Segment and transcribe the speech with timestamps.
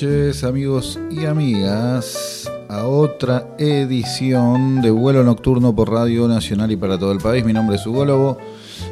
[0.00, 6.96] Noches amigos y amigas a otra edición de vuelo nocturno por Radio Nacional y para
[6.96, 7.44] todo el país.
[7.44, 8.38] Mi nombre es Hugo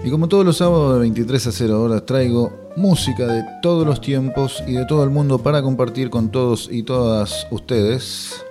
[0.05, 4.01] y como todos los sábados de 23 a 0 horas traigo música de todos los
[4.01, 8.45] tiempos y de todo el mundo para compartir con todos y todas ustedes.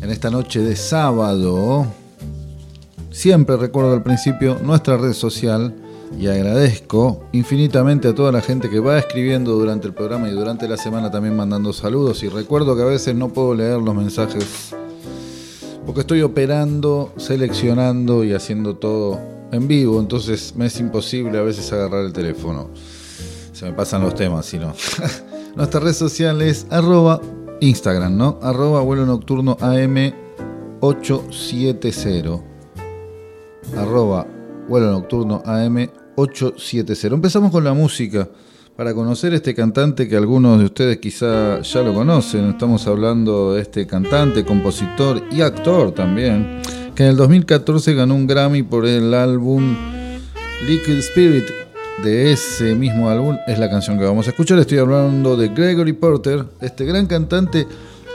[0.00, 1.86] En esta noche de sábado,
[3.12, 5.76] siempre recuerdo al principio nuestra red social
[6.18, 10.68] y agradezco infinitamente a toda la gente que va escribiendo durante el programa y durante
[10.68, 14.74] la semana también mandando saludos y recuerdo que a veces no puedo leer los mensajes
[15.84, 19.18] porque estoy operando, seleccionando y haciendo todo
[19.50, 22.70] en vivo, entonces me es imposible a veces agarrar el teléfono.
[23.52, 24.72] Se me pasan los temas, si no.
[25.56, 27.20] Nuestra red social es arroba
[27.60, 28.38] Instagram, ¿no?
[28.42, 30.12] Arroba vuelo nocturno AM
[30.80, 32.40] 870.
[33.76, 34.26] Arroba
[34.68, 37.14] vuelo nocturno AM 870.
[37.14, 38.28] Empezamos con la música
[38.76, 42.50] para conocer este cantante que algunos de ustedes quizá ya lo conocen.
[42.50, 46.62] Estamos hablando de este cantante, compositor y actor también,
[46.94, 49.76] que en el 2014 ganó un Grammy por el álbum
[50.66, 51.44] Liquid Spirit.
[52.02, 54.58] De ese mismo álbum es la canción que vamos a escuchar.
[54.58, 57.66] Estoy hablando de Gregory Porter, este gran cantante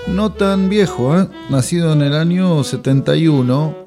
[0.07, 1.27] no tan viejo, ¿eh?
[1.49, 3.86] nacido en el año 71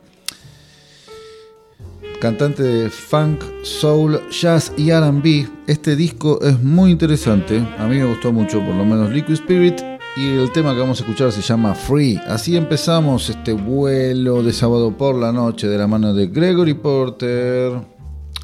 [2.21, 5.49] cantante de funk, soul, jazz y RB.
[5.67, 9.81] Este disco es muy interesante, a mí me gustó mucho, por lo menos Liquid Spirit.
[10.17, 12.21] Y el tema que vamos a escuchar se llama Free.
[12.29, 17.73] Así empezamos este vuelo de sábado por la noche de la mano de Gregory Porter.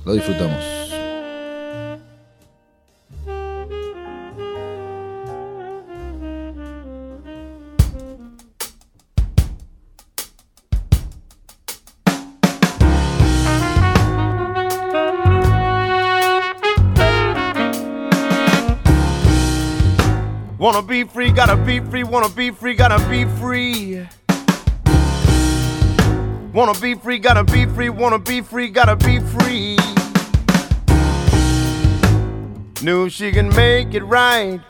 [0.05, 0.86] Lo disfrutamos.
[20.87, 24.07] Be free, gotta be free, wanna be free, gotta be free.
[26.53, 29.77] Wanna be free, gotta be free, wanna be free, gotta be free.
[32.83, 34.61] Knew she can make it right,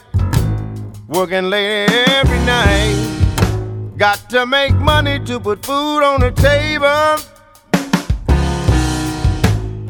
[1.06, 3.92] working late every night.
[3.98, 7.16] Got to make money to put food on the table.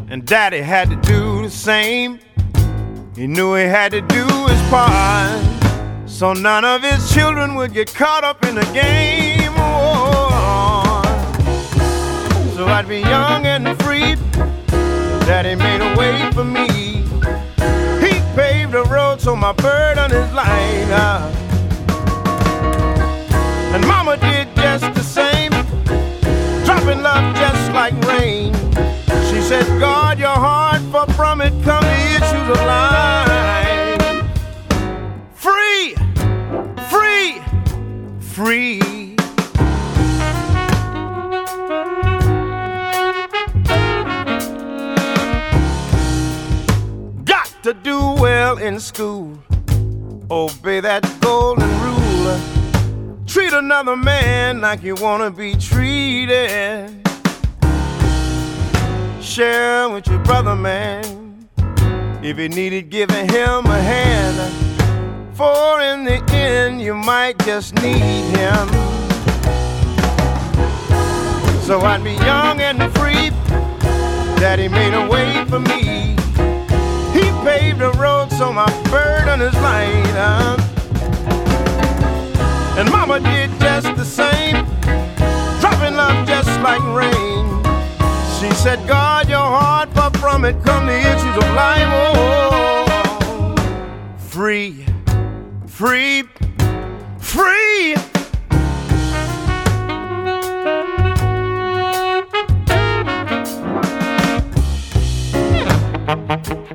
[0.09, 2.19] And daddy had to do the same.
[3.15, 5.56] He knew he had to do his part.
[6.17, 9.53] So none of his children would get caught up in the game.
[12.57, 14.15] So I'd be young and free.
[15.27, 17.03] Daddy made a way for me.
[18.01, 20.89] He paved the road so my burden is light.
[20.89, 21.31] Uh,
[23.75, 25.51] and mama did just the same.
[26.65, 28.55] Dropping love just like rain.
[29.29, 33.26] She said, guard your heart, for from it come the issues of life.
[38.37, 39.17] Free.
[47.25, 49.39] Got to do well in school.
[50.31, 52.39] Obey that golden rule.
[53.27, 56.93] Treat another man like you want to be treated.
[59.23, 61.49] Share with your brother, man.
[62.23, 64.66] If you needed giving him a hand.
[65.37, 68.69] For in the end, you might just need him.
[71.61, 73.31] So I'd be young and free.
[74.41, 76.17] Daddy made a way for me.
[77.13, 80.17] He paved the road so my burden is light.
[82.79, 84.65] And mama did just the same.
[85.61, 87.45] Dropping love just like rain.
[88.41, 91.89] She said, guard your heart, for from it come the issues of life.
[91.91, 93.55] Oh,
[94.19, 94.87] free,
[95.77, 96.23] free,
[97.19, 97.97] free.
[106.27, 106.66] gotta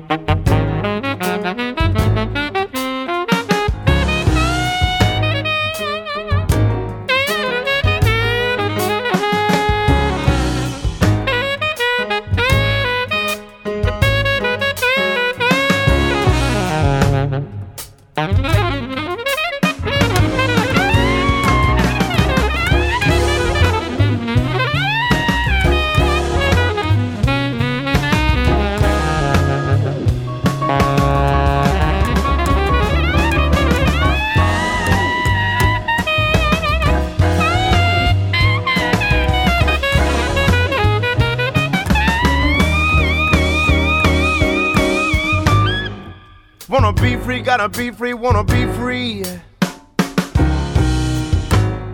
[47.72, 49.24] be free, wanna be free.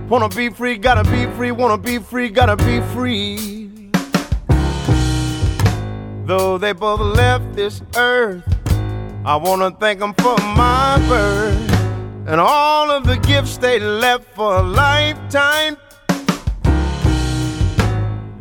[0.08, 3.90] Wanna be free, gotta be free, wanna be free, gotta be free.
[6.24, 8.42] Though they both left this earth,
[9.24, 11.70] I wanna thank them for my birth
[12.26, 15.76] and all of the gifts they left for a lifetime.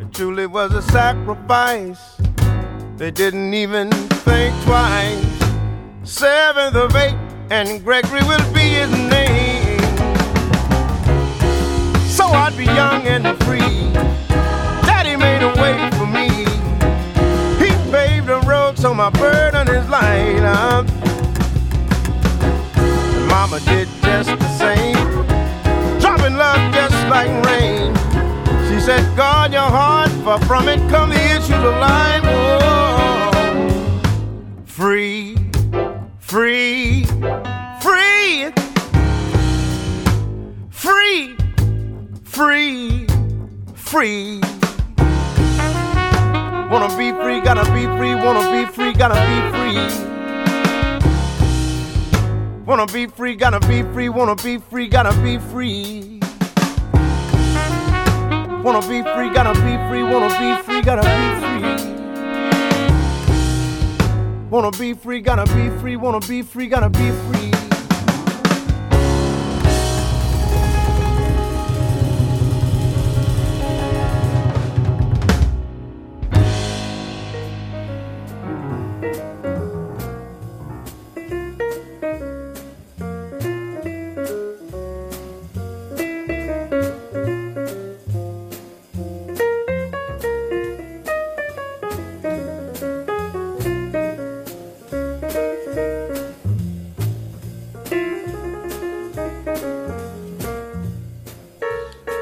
[0.00, 2.16] It truly was a sacrifice.
[2.96, 5.38] They didn't even think twice
[6.08, 7.16] seventh of eight,
[7.50, 9.78] and Gregory will be his name.
[12.08, 13.92] So I'd be young and free.
[14.86, 16.28] Daddy made a way for me.
[17.58, 20.42] He paved the road so my burden is light.
[20.42, 20.86] Up.
[23.28, 24.96] Mama did just the same,
[26.00, 27.94] dropping love just like rain.
[28.68, 32.22] She said, guard your heart, for from it come the issues of life.
[32.24, 33.30] Oh,
[34.64, 35.37] free
[36.28, 37.06] free,
[37.80, 38.52] free,
[40.68, 41.34] free,
[42.22, 43.06] free,
[43.74, 44.40] free.
[46.70, 49.88] Wanna be free, gotta be free, wanna be free, gotta be free.
[52.66, 56.20] Wanna be free, gotta be free, wanna be free, gotta be free.
[58.62, 61.57] Wanna be free, gotta be free, wanna be free, gotta be free.
[64.50, 67.67] Wanna be free, gotta be free, wanna be free, gotta be free.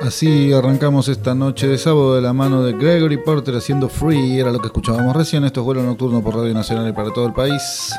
[0.06, 4.52] Así arrancamos esta noche de sábado de la mano de Gregory Porter haciendo Free, era
[4.52, 5.44] lo que escuchábamos recién.
[5.44, 7.92] Esto es vuelo nocturno por Radio Nacional y para todo el país.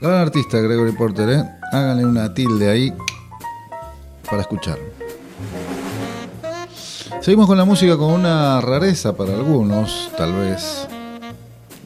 [0.00, 1.44] Gran artista Gregory Porter, ¿eh?
[1.70, 2.92] Háganle una tilde ahí
[4.28, 4.76] para escuchar.
[7.20, 10.88] Seguimos con la música con una rareza para algunos, tal vez.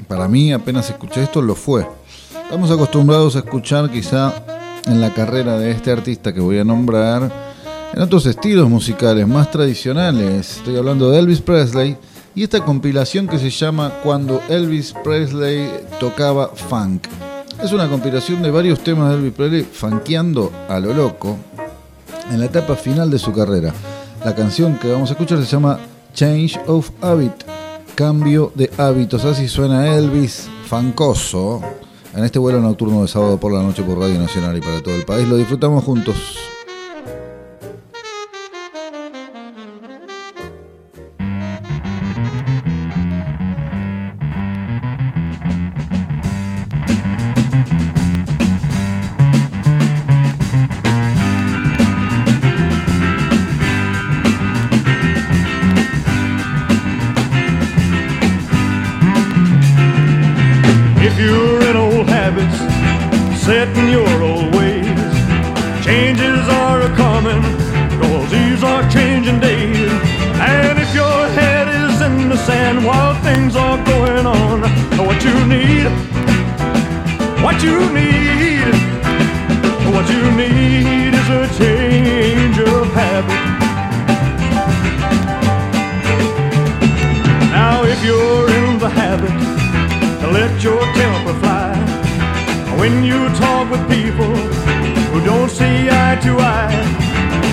[0.08, 1.86] Para mí, apenas escuché esto, lo fue.
[2.44, 4.32] Estamos acostumbrados a escuchar quizá
[4.86, 7.41] en la carrera de este artista que voy a nombrar
[7.94, 10.58] en otros estilos musicales más tradicionales.
[10.58, 11.96] Estoy hablando de Elvis Presley
[12.34, 15.68] y esta compilación que se llama Cuando Elvis Presley
[16.00, 17.06] tocaba funk.
[17.62, 21.36] Es una compilación de varios temas de Elvis Presley funkeando a lo loco
[22.30, 23.74] en la etapa final de su carrera.
[24.24, 25.78] La canción que vamos a escuchar se llama
[26.14, 27.44] Change of Habit,
[27.94, 29.24] cambio de hábitos.
[29.24, 31.60] Así suena Elvis funkoso
[32.14, 34.94] en este vuelo nocturno de sábado por la noche por Radio Nacional y para todo
[34.94, 35.28] el país.
[35.28, 36.16] Lo disfrutamos juntos.
[69.22, 69.72] changing day.
[70.40, 74.62] And if your head is in the sand while things are going on,
[75.06, 75.86] what you need,
[77.42, 78.74] what you need,
[79.94, 83.42] what you need is a change of habit.
[87.50, 89.36] Now, if you're in the habit
[90.20, 91.76] to let your temper fly,
[92.78, 94.34] when you talk with people
[95.12, 97.01] who don't see eye to eye,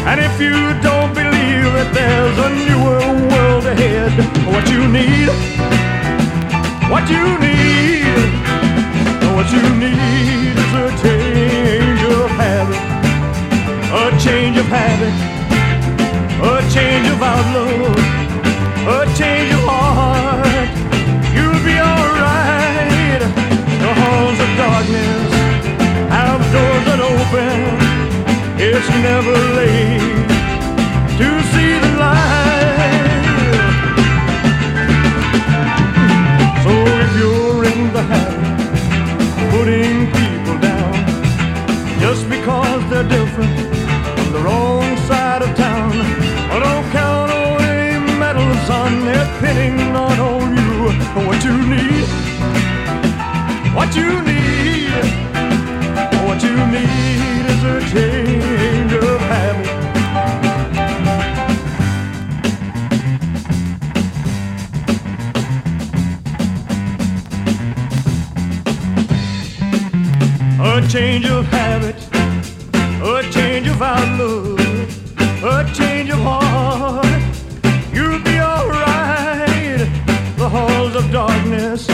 [0.09, 4.09] and if you don't believe that there's a newer world ahead,
[4.49, 5.29] what you need,
[6.89, 8.25] what you need,
[9.37, 12.81] what you need is a change of habit,
[13.93, 15.13] a change of habit,
[16.41, 17.93] a change of outlook,
[18.89, 20.69] a change of heart.
[21.37, 23.21] You'll be alright.
[23.83, 25.29] The halls of darkness
[26.09, 27.88] have doors that open.
[28.71, 30.29] It's never late
[31.17, 33.57] to see the light.
[36.63, 36.71] So
[37.01, 38.45] if you're in the habit
[39.23, 40.93] of putting people down
[41.99, 43.57] just because they're different
[44.15, 45.89] from the wrong side of town,
[46.49, 50.91] well, don't count on any medals on they're pitting on on you.
[51.25, 52.07] What you need,
[53.73, 54.93] what you need,
[56.27, 58.18] what you need is a change
[70.79, 71.97] A change of habit,
[73.03, 74.61] a change of outlook,
[75.43, 77.05] a change of heart.
[77.93, 79.85] You'll be alright.
[80.37, 81.85] The halls of darkness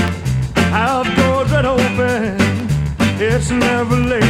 [0.55, 2.37] have doors that open.
[3.19, 4.24] It's never late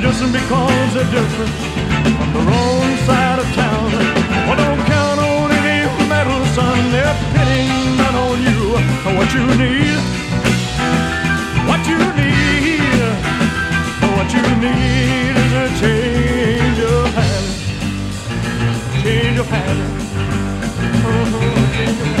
[0.00, 1.50] just because they're different
[2.18, 3.90] from the wrong side of town,
[4.46, 6.92] well, don't count on any metal, son.
[6.92, 8.76] They're pitting down on you.
[9.16, 9.98] What you need,
[11.68, 13.00] what you need,
[14.16, 17.56] what you need is a change of habit,
[19.02, 19.90] change of habit.
[21.04, 22.15] Oh, change of habit.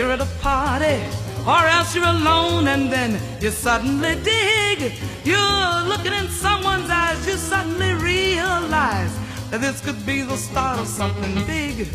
[0.00, 0.98] You're at a party,
[1.46, 4.94] or else you're alone and then you suddenly dig.
[5.24, 9.12] You're looking in someone's eyes, you suddenly realize
[9.50, 11.86] that this could be the start of something big.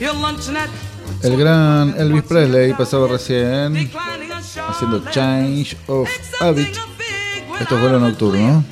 [0.00, 0.70] You're lunching at
[1.22, 3.90] El gran Elvis Presley pasaba recién
[4.68, 5.04] haciendo.
[5.10, 6.08] Change of
[6.40, 6.74] Habit.
[7.60, 8.64] Esto es vuelo nocturno.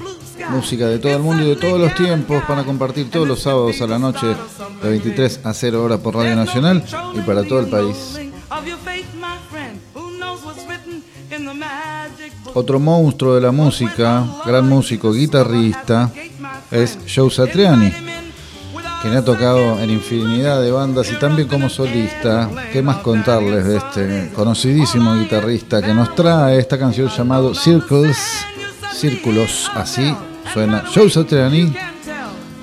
[0.49, 3.81] Música de todo el mundo y de todos los tiempos para compartir todos los sábados
[3.83, 4.27] a la noche
[4.83, 6.83] de 23 a 0 horas por Radio Nacional
[7.15, 8.20] y para todo el país.
[12.55, 16.11] Otro monstruo de la música, gran músico, guitarrista,
[16.71, 17.93] es Joe Satriani,
[19.01, 22.51] quien ha tocado en infinidad de bandas y también como solista.
[22.73, 28.19] ¿Qué más contarles de este conocidísimo guitarrista que nos trae esta canción llamado Circles?
[28.93, 30.15] Círculos, así
[30.53, 31.73] suena Joe Satriani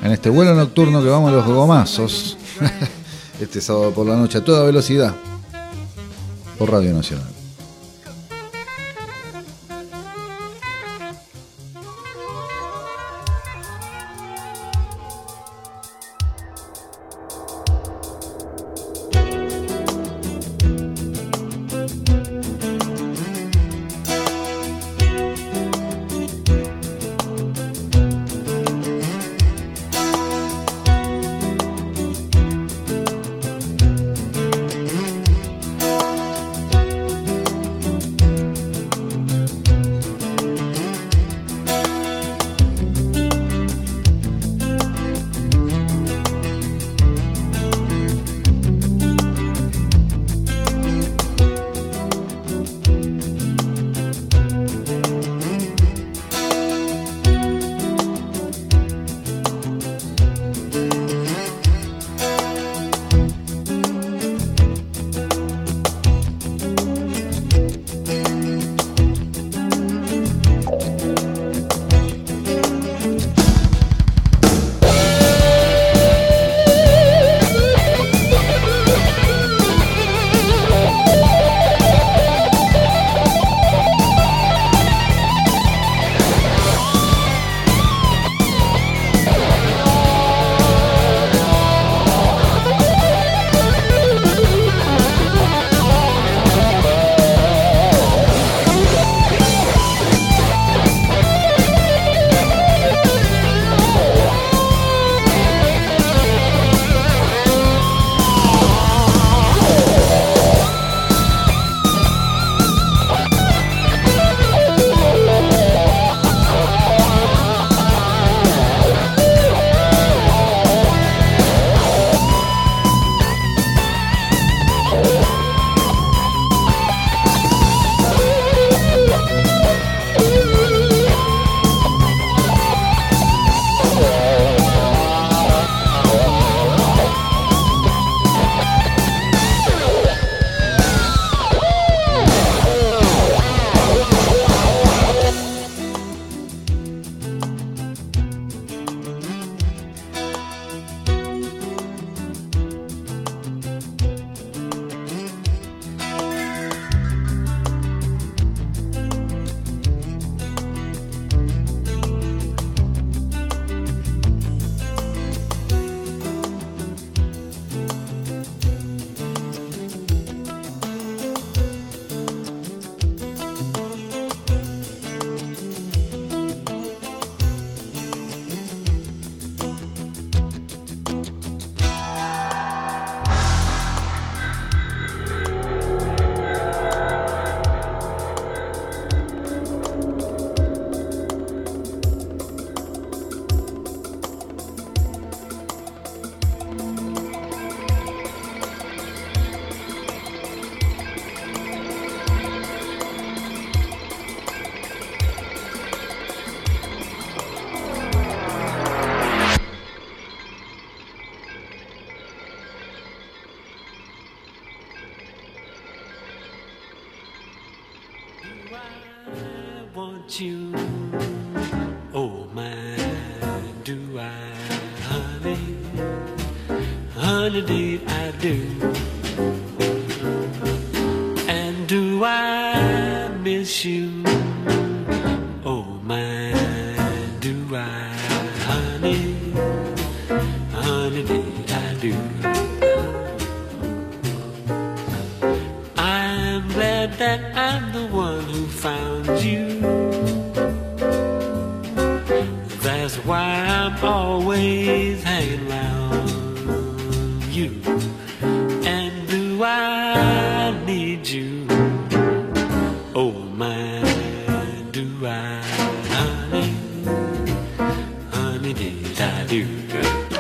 [0.04, 2.38] en este vuelo nocturno que vamos a los gomazos.
[3.40, 5.14] Este sábado por la noche a toda velocidad
[6.58, 7.37] por Radio Nacional.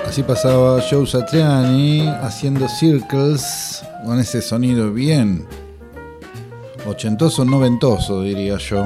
[0.07, 5.45] Así pasaba Joe Satriani haciendo circles con ese sonido bien
[6.87, 8.85] ochentoso, noventoso, diría yo.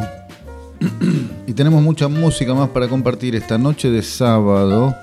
[1.47, 4.95] y tenemos mucha música más para compartir esta noche de sábado,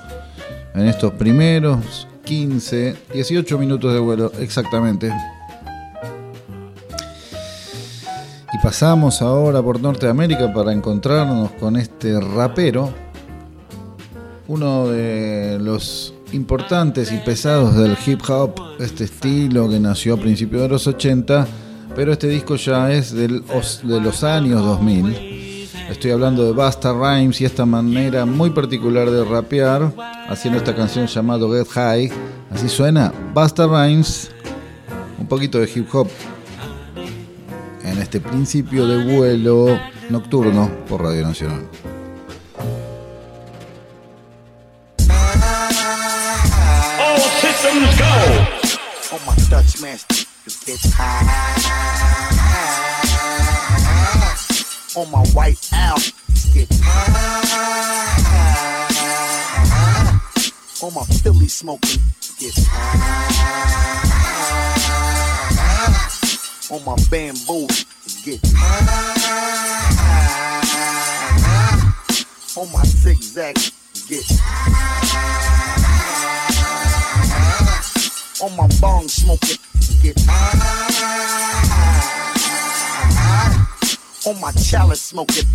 [0.75, 5.12] en estos primeros 15, 18 minutos de vuelo, exactamente.
[8.53, 12.93] Y pasamos ahora por Norteamérica para encontrarnos con este rapero,
[14.49, 20.62] uno de los importantes y pesados del hip hop, este estilo que nació a principios
[20.62, 21.47] de los 80,
[21.95, 23.29] pero este disco ya es de
[23.83, 25.38] los años 2000.
[25.88, 29.92] Estoy hablando de Basta Rhymes y esta manera muy particular de rapear,
[30.29, 32.12] haciendo esta canción llamada Get High.
[32.51, 34.31] Así suena Basta Rhymes,
[35.18, 36.09] un poquito de hip hop
[37.83, 39.79] en este principio de vuelo
[40.11, 41.66] nocturno por Radio Nacional.
[47.01, 48.59] All systems go.
[49.14, 50.27] on my Dutch master.
[50.46, 51.98] You get high.
[54.99, 56.01] On my white owl.
[56.53, 57.39] Get high.
[60.83, 62.03] On my Philly smoking.
[62.41, 63.15] Get high.
[66.75, 67.69] On my bamboo.
[68.25, 69.05] Get high.
[72.57, 73.55] On my zigzag.
[74.09, 74.25] Get
[78.43, 79.59] on my bong smoking.
[80.03, 81.39] Get high.
[84.29, 85.47] On my chalice smoking.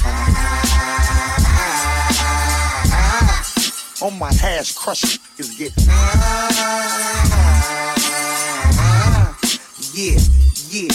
[0.00, 0.46] High.
[4.06, 5.20] On my hash crushing.
[5.36, 5.84] Is getting.
[9.92, 10.18] Yeah,
[10.70, 10.88] yeah,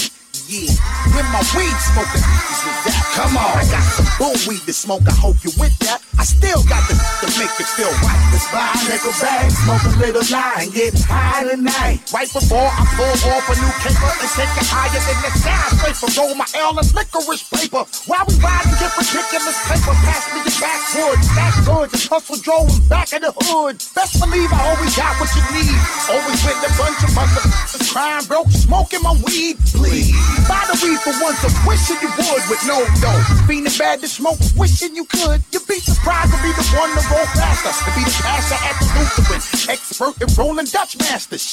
[0.52, 0.76] yeah.
[1.16, 2.20] When my weed smoking.
[2.20, 3.04] Is that.
[3.16, 3.56] Come on.
[3.56, 5.08] I got some bull weed to smoke.
[5.08, 6.04] I hope you with that.
[6.20, 8.22] I still got the to make you feel right.
[8.30, 12.06] Let's buy a nickel bag, smoke a little line, get high tonight.
[12.14, 16.08] Right before I pull off a new caper and take it higher than the skyscraper.
[16.20, 17.88] Roll my L and licorice paper.
[18.06, 19.96] While we riding, get ridiculous paper.
[20.06, 23.82] Pass me the backwoods, back goods, and hustle drove back in the hood.
[23.96, 25.80] Best believe I always got what you need.
[26.12, 29.58] Always with a bunch of motherfuckers crying broke, smoking my weed.
[29.74, 33.24] Please buy the weed for once, I'm wishing you would with no dough.
[33.48, 35.44] Feeling bad to smoke, wishing you could.
[35.52, 37.72] You'd be surprised to be the one to roll faster.
[37.72, 41.46] To be the pastor at the Lutheran, expert in rolling Dutch masters.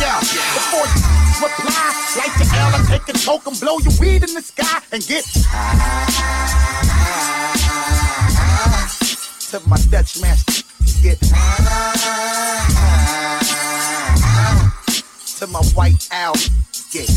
[0.00, 1.00] Yeah, before you
[1.42, 4.80] reply, light your L and take a toke and blow your weed in the sky
[4.92, 5.24] and get.
[9.50, 10.62] To my Dutch master,
[11.02, 11.20] get.
[15.38, 16.34] To my white owl,
[17.04, 17.12] To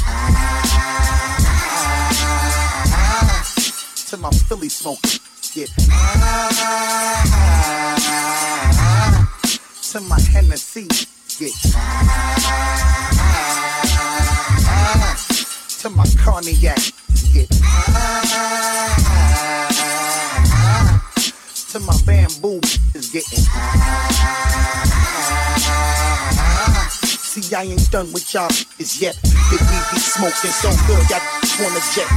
[4.16, 5.20] ah, my Philly smoker,
[5.56, 6.50] get high.
[8.76, 9.40] Ah,
[9.92, 10.88] to my Hennessy,
[11.40, 12.10] get high.
[15.80, 16.60] To my cognac,
[17.34, 17.48] get.
[17.64, 18.20] Ah,
[21.72, 22.60] to my bamboo
[22.96, 23.46] is getting.
[27.30, 28.50] See, I ain't done with y'all
[28.82, 29.14] as yet.
[29.54, 31.22] Big weed be smoking so good, y'all
[31.62, 32.10] wanna jet.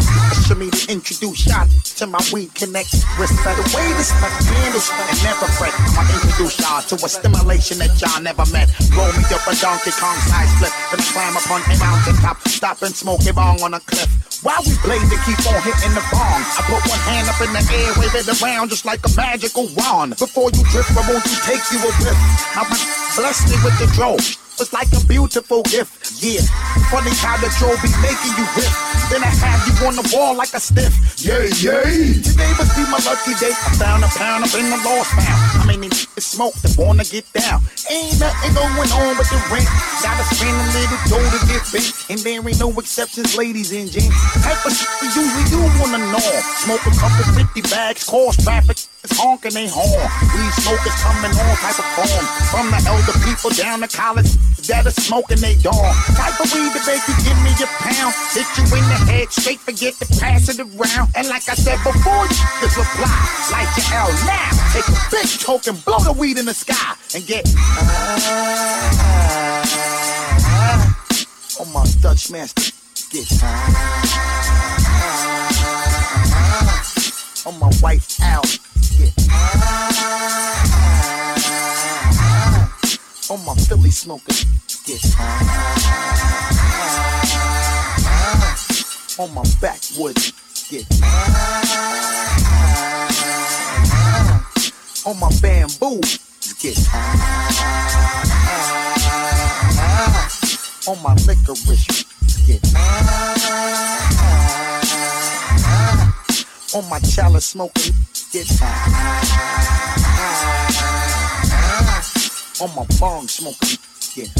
[0.49, 2.97] Show me to introduce y'all to my weed connect.
[3.21, 5.77] Wrist better way this like candles and never fret.
[6.01, 8.73] I'ma introduce y'all to a stimulation that y'all never met.
[8.97, 12.17] Roll me up a Donkey Kong size flip, then I climb up on a mountain
[12.25, 14.09] top, stop and smoke bong on a cliff.
[14.41, 17.53] While we blaze and keep on hitting the bong, I put one hand up in
[17.53, 20.17] the air, wave it around just like a magical wand.
[20.17, 22.17] Before you drift, I won't you take you a whiff.
[22.57, 22.65] I'm
[23.13, 24.17] blessed me with the draw.
[24.63, 26.23] Is like a beautiful gift.
[26.23, 26.39] Yeah,
[26.87, 28.71] funny how the Joe be making you whip.
[29.11, 30.95] Then I have you on the wall like a stiff.
[31.19, 32.23] Yay, yay.
[32.23, 33.51] Today must be my lucky day.
[33.51, 35.67] I found a pound up in the lost found.
[35.67, 37.59] I mean, it's smoke that wanna get down.
[37.91, 39.67] Ain't nothing going on with the rent.
[39.99, 41.91] Gotta spend a little dough to get bent.
[42.09, 44.15] And there ain't no exceptions, ladies and gents.
[44.47, 46.31] Type of shit we usually do wanna know.
[46.63, 48.79] Smoke a couple 50 bags, cause traffic.
[49.03, 50.07] It's honking they horn.
[50.31, 52.25] Weed smokers coming on type of form.
[52.55, 54.31] From the elder people down to college
[54.71, 55.91] that are smoking they dawn.
[56.15, 58.15] Type of weed that make you give me a pound.
[58.31, 61.11] Hit you in the head, straight forget to pass it around.
[61.19, 63.11] And like I said before, you just reply.
[63.51, 64.55] Light your L now.
[64.71, 66.95] Take a big toke and blow the weed in the sky.
[67.19, 67.43] And get.
[71.59, 72.71] On my Dutch master.
[73.11, 73.27] Get.
[73.43, 73.51] Uh,
[77.51, 78.47] on my white owl.
[79.01, 79.09] Uh,
[83.33, 84.33] on my Philly smoker.
[84.85, 85.03] Get.
[89.19, 90.33] On my backwoods.
[90.69, 90.87] Get.
[95.07, 96.01] On my bamboo.
[96.61, 96.79] Get.
[100.89, 102.05] On my licorice.
[102.47, 102.63] Get.
[106.75, 107.93] On my chalice smoking.
[108.33, 108.51] Get.
[112.63, 113.79] On my bong smoking.
[114.15, 114.31] Get.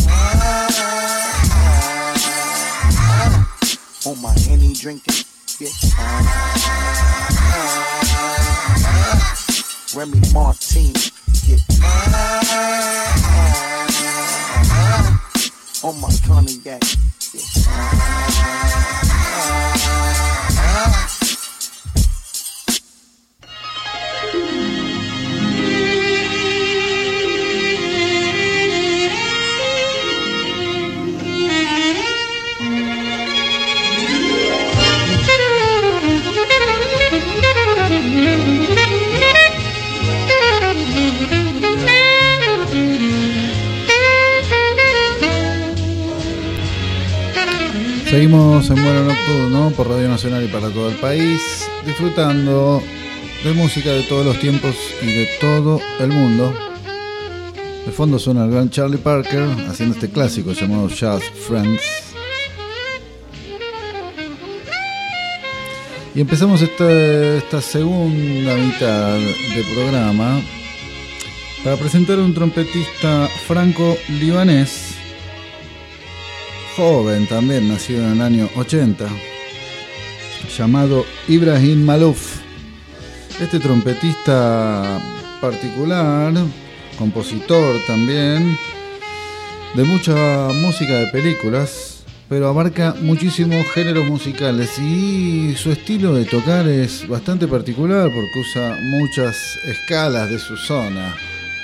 [4.07, 5.27] On my henny drinking.
[5.59, 5.73] Get.
[9.95, 10.93] Remy Martin.
[11.47, 11.61] Get.
[15.85, 16.81] On my cognac.
[17.31, 17.93] Get.
[48.13, 52.83] Seguimos en vuelo nocturno por Radio Nacional y para todo el país, disfrutando
[53.43, 56.55] de música de todos los tiempos y de todo el mundo.
[57.87, 61.83] De fondo suena el gran Charlie Parker haciendo este clásico llamado Just Friends.
[66.15, 66.93] Y empezamos esta,
[67.39, 70.39] esta segunda mitad de programa
[71.65, 75.02] para presentar a un trompetista franco-libanés
[76.77, 79.07] joven también, nacido en el año 80,
[80.57, 82.41] llamado Ibrahim Malouf.
[83.41, 85.01] Este trompetista
[85.41, 86.33] particular,
[86.99, 88.57] compositor también,
[89.75, 90.15] de mucha
[90.63, 97.47] música de películas, pero abarca muchísimos géneros musicales y su estilo de tocar es bastante
[97.49, 101.15] particular porque usa muchas escalas de su zona,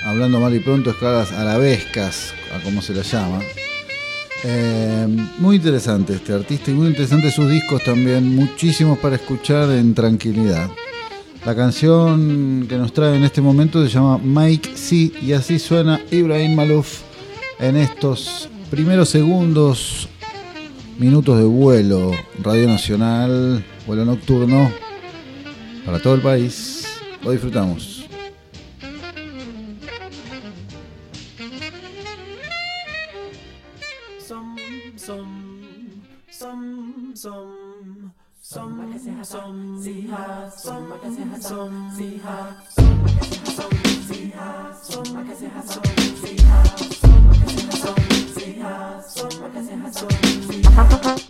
[0.05, 3.39] hablando mal y pronto escalas arabescas, a como se las llama.
[4.43, 5.07] Eh,
[5.39, 10.69] muy interesante este artista y muy interesante sus discos también, muchísimos para escuchar en tranquilidad.
[11.45, 15.99] La canción que nos trae en este momento se llama Mike C y así suena
[16.11, 17.01] Ibrahim Malouf
[17.59, 20.07] en estos primeros segundos,
[20.97, 24.71] minutos de vuelo, Radio Nacional, vuelo nocturno
[25.85, 26.85] para todo el país.
[27.23, 27.98] Lo disfrutamos.
[37.21, 40.93] som, som, som, som, siha, som,
[41.41, 43.07] som, siha, som,
[43.43, 43.71] som,
[44.07, 45.83] siha, som, som,
[46.23, 47.23] siha, som,
[47.71, 47.95] som,
[48.35, 49.31] siha, som,
[49.91, 50.09] som,
[50.47, 51.28] siha.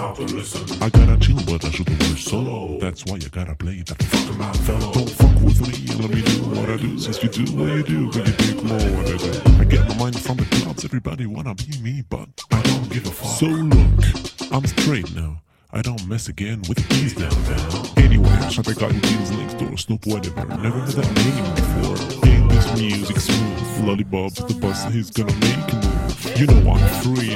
[0.00, 0.42] Everywhere.
[0.42, 0.82] Check this out to listen.
[0.82, 2.78] I gotta chill, but I should have work solo.
[2.78, 4.92] That's why I gotta play that fucking my fellow.
[4.92, 6.98] Don't fuck with me let me do what I do.
[6.98, 9.60] Since you do what you do, when you think more what I do.
[9.60, 10.84] I get my mind from the clubs.
[10.84, 13.38] Everybody wanna be me, but I don't give a fuck.
[13.38, 15.42] So look, I'm straight now.
[15.72, 17.86] I don't mess again with these down down.
[17.96, 20.44] Anyway, shot that got jeans next door, Snoop whatever.
[20.46, 22.28] Never heard that name before.
[22.28, 23.86] Ain't this music smooth?
[23.86, 26.38] Lollipop's the boss, he's gonna make a move.
[26.40, 27.29] You know I'm free,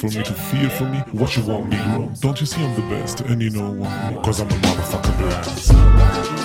[0.00, 0.98] for me, to feel for me.
[1.12, 2.10] What you want me, bro?
[2.20, 3.20] Don't you see I'm the best?
[3.20, 4.18] And you know why?
[4.24, 6.39] Cause I'm a motherfucker blast.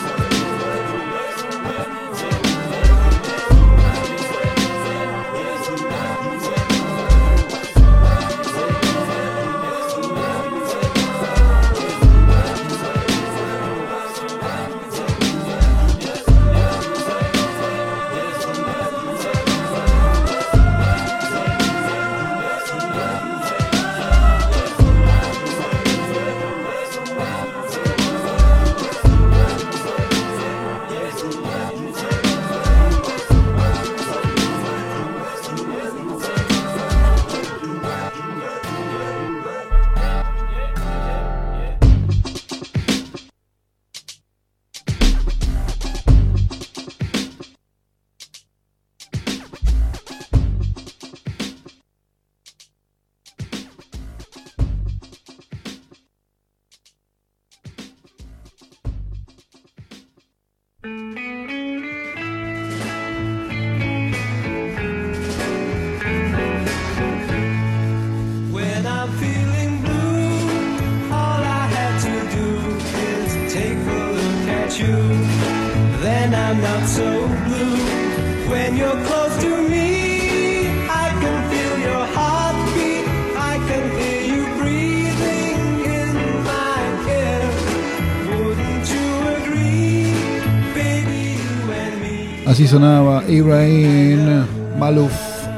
[92.68, 94.44] Sonaba Ibrahim
[94.80, 95.12] Maluf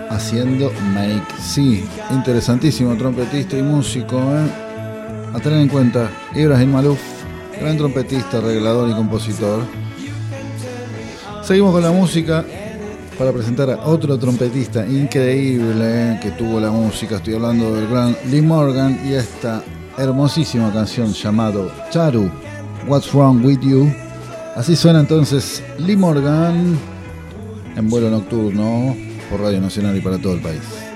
[0.10, 1.86] haciendo Make Sí.
[2.12, 4.18] Interesantísimo trompetista y músico.
[4.18, 5.32] ¿eh?
[5.34, 7.00] A tener en cuenta, Ibrahim Maluf,
[7.62, 9.62] gran trompetista, arreglador y compositor.
[11.44, 12.44] Seguimos con la música
[13.18, 16.20] para presentar a otro trompetista increíble ¿eh?
[16.22, 17.18] que tuvo la música.
[17.18, 19.64] Estoy hablando del gran Lee Morgan y esta
[19.98, 22.30] hermosísima canción llamado Charu,
[22.86, 23.94] What's Wrong With You.
[24.56, 26.97] Así suena entonces Lee Morgan
[27.78, 28.98] en vuelo nocturno
[29.30, 30.87] por Radio Nacional y para todo el país.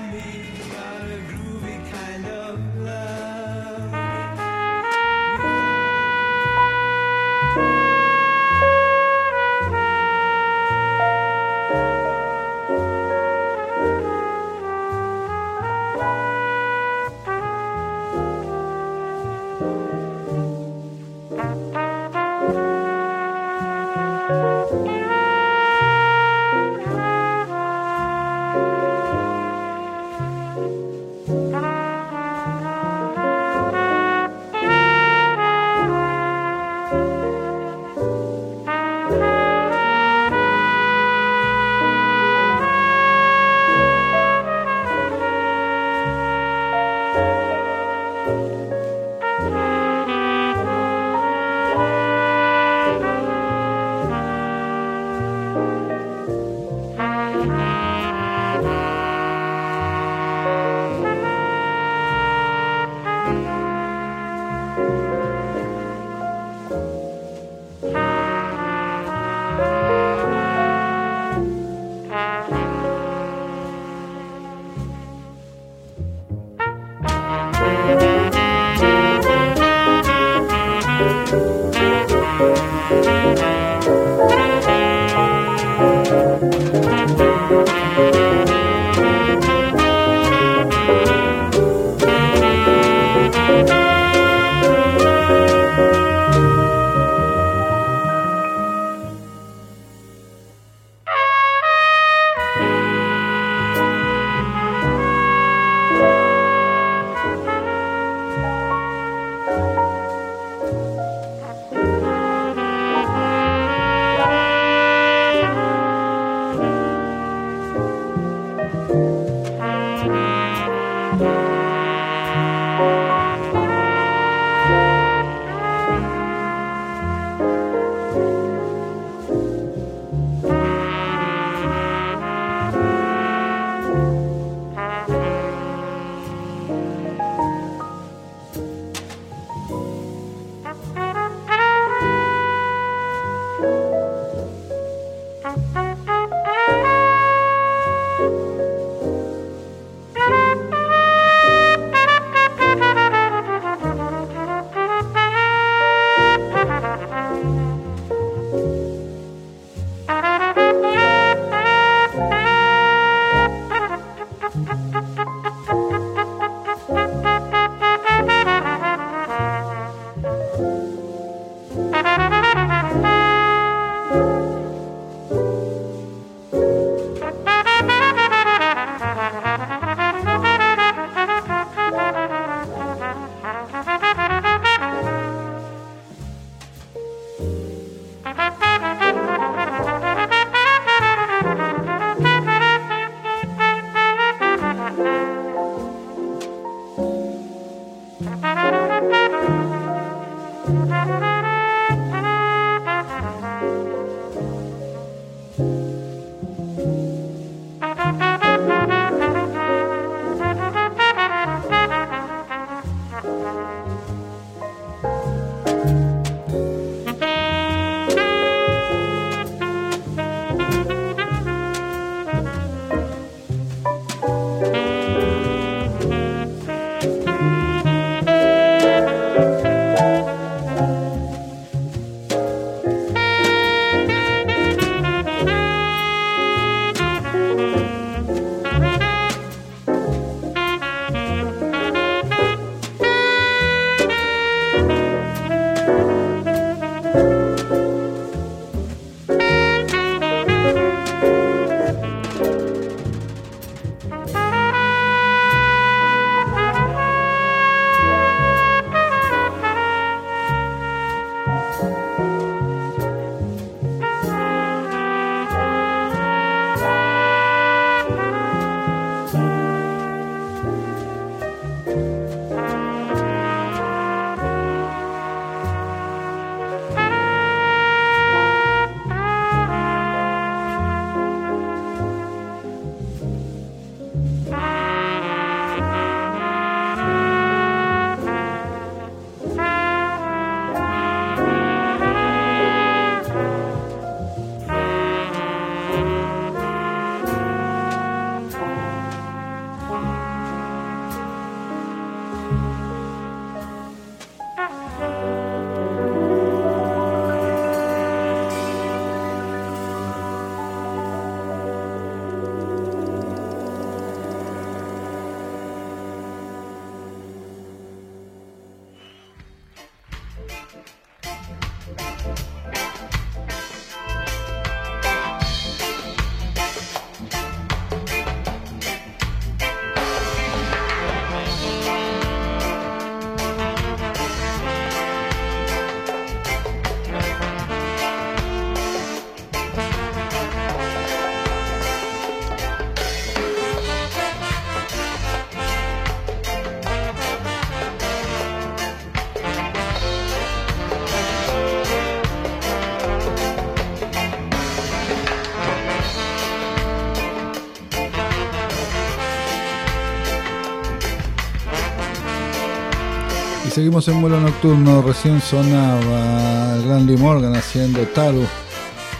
[363.72, 365.02] Seguimos en vuelo nocturno.
[365.02, 368.44] Recién sonaba Lee Morgan haciendo Taru,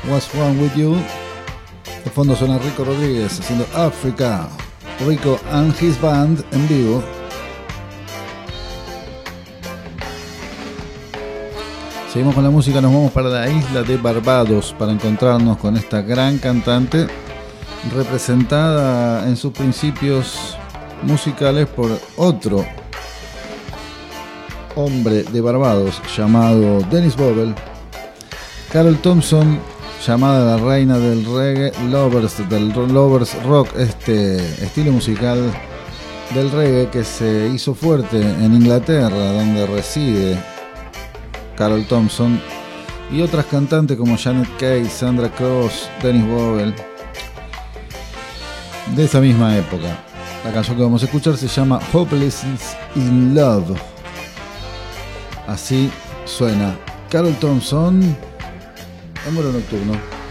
[0.09, 0.97] What's Wrong With You.
[2.05, 4.49] De fondo suena Rico Rodríguez haciendo Africa.
[5.07, 7.03] Rico and his band en vivo.
[12.13, 16.03] Seguimos con la música, nos vamos para la isla de Barbados para encontrarnos con esta
[16.03, 17.07] gran cantante
[17.95, 20.59] representada en sus principios
[21.03, 22.67] musicales por otro
[24.77, 27.55] hombre de Barbados llamado Dennis Bobel,
[28.73, 29.59] Carol Thompson,
[30.07, 35.39] llamada la reina del reggae, lovers, del lovers rock, este estilo musical
[36.35, 40.39] del reggae que se hizo fuerte en Inglaterra, donde reside
[41.57, 42.41] Carol Thompson,
[43.11, 46.75] y otras cantantes como Janet Kay, Sandra Cross, Dennis Bobel,
[48.97, 49.99] de esa misma época.
[50.45, 52.43] La canción que vamos a escuchar se llama Hopeless
[52.97, 53.92] in Love.
[55.47, 55.91] Así
[56.25, 56.77] suena
[57.11, 58.01] Carol Thompson
[59.27, 60.22] en nocturno.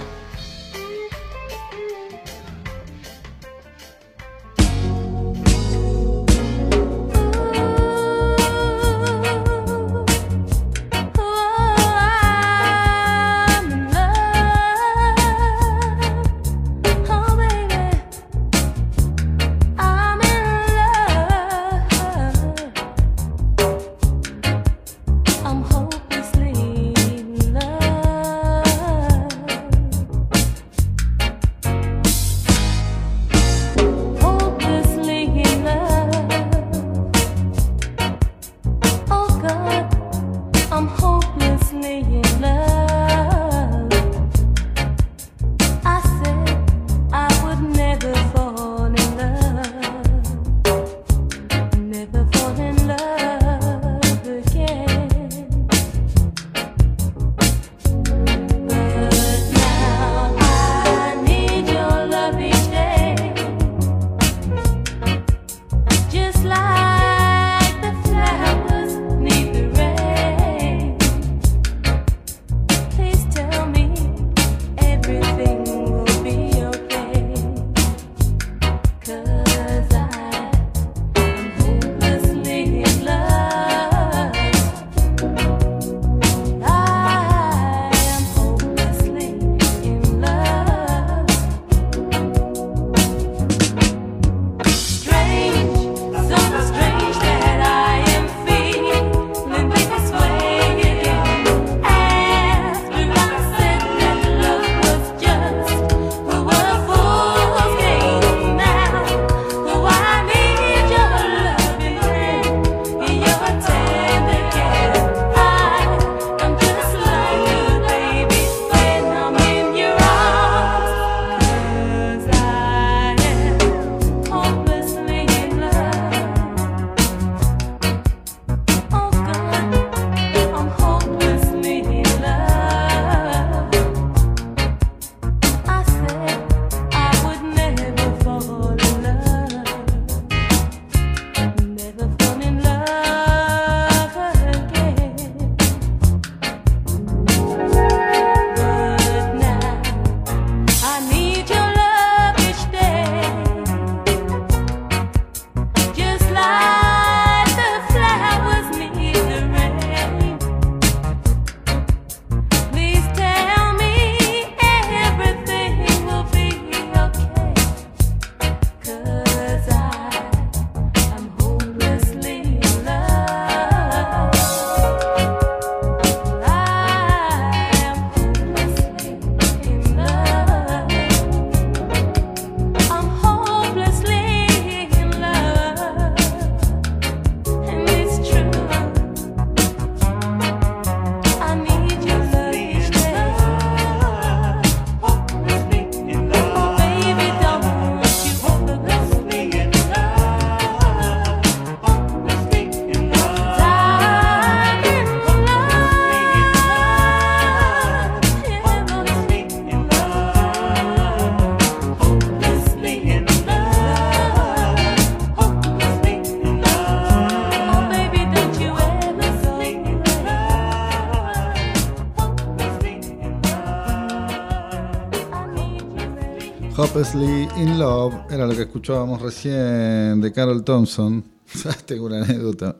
[226.77, 231.23] Hopelessly in Love era lo que escuchábamos recién de Carol Thompson.
[231.85, 232.77] Tengo una anécdota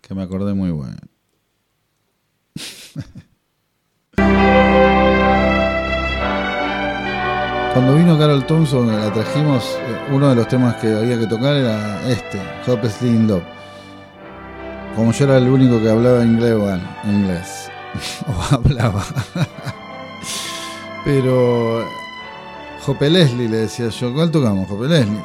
[0.00, 0.98] que me acordé muy buena.
[7.72, 11.54] Cuando vino Carol Thompson la trajimos, eh, uno de los temas que había que tocar
[11.54, 13.44] era este, Hopelessly in Love.
[14.96, 17.70] Como yo era el único que hablaba inglés, bueno, inglés.
[18.26, 19.04] o hablaba.
[21.04, 21.86] Pero
[22.90, 24.68] Jope Leslie le decía yo, ¿cuál tocamos?
[24.68, 25.24] Leslie.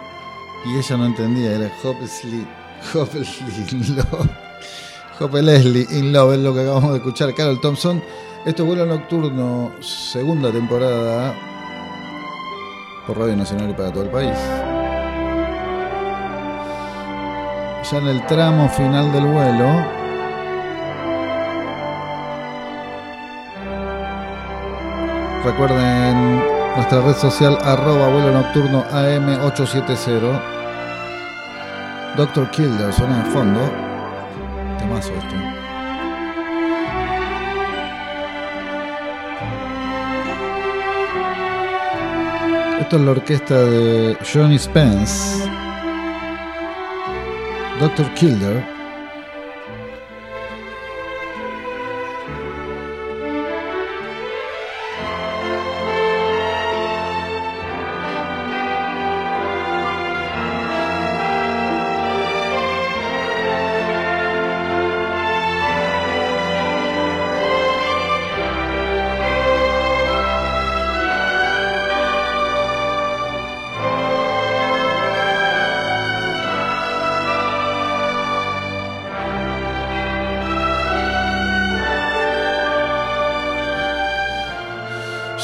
[0.65, 1.71] Y ella no entendía, era
[3.71, 4.29] in Love.
[5.17, 7.33] Jope Leslie in Love es lo que acabamos de escuchar.
[7.33, 8.03] Carol Thompson.
[8.45, 11.33] Esto es vuelo nocturno, segunda temporada
[13.07, 14.37] por Radio Nacional y para todo el país.
[17.91, 19.85] Ya en el tramo final del vuelo,
[25.43, 30.41] recuerden nuestra red social arroba vuelo nocturno AM870.
[32.17, 33.59] Doctor Kilder suena de fondo.
[34.77, 35.35] Temazo esto.
[42.81, 45.49] Esto es la orquesta de Johnny Spence.
[47.79, 48.13] Dr.
[48.13, 48.74] Kilder.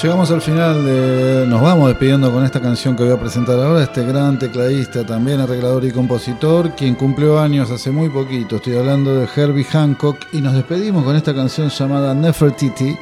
[0.02, 1.46] Llegamos al final de.
[1.46, 3.84] Nos vamos despidiendo con esta canción que voy a presentar ahora.
[3.84, 8.56] Este gran tecladista, también arreglador y compositor, quien cumplió años hace muy poquito.
[8.56, 10.18] Estoy hablando de Herbie Hancock.
[10.32, 12.98] Y nos despedimos con esta canción llamada Nefertiti.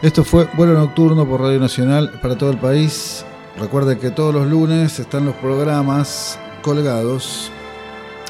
[0.00, 3.24] Esto fue Vuelo Nocturno por Radio Nacional para todo el país.
[3.58, 7.50] Recuerde que todos los lunes están los programas colgados.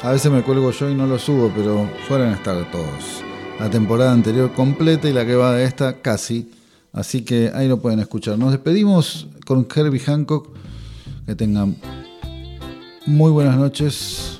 [0.01, 3.23] A veces me cuelgo yo y no los subo, pero suelen estar todos.
[3.59, 6.49] La temporada anterior completa y la que va de esta casi.
[6.91, 8.37] Así que ahí lo pueden escuchar.
[8.37, 10.49] Nos despedimos con Herbie Hancock.
[11.25, 11.75] Que tengan
[13.05, 14.39] muy buenas noches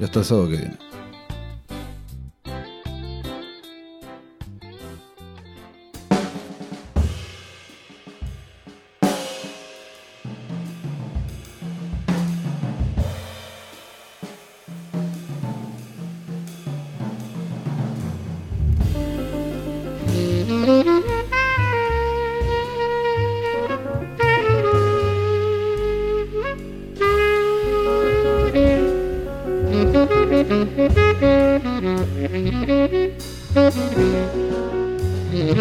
[0.00, 0.87] y hasta el sábado que viene.